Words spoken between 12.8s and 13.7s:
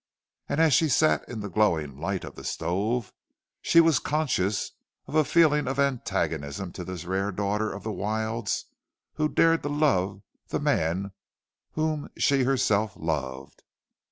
loved.